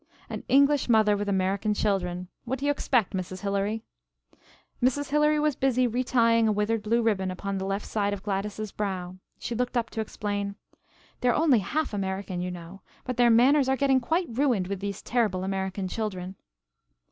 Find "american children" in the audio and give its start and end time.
1.29-2.27, 15.43-16.33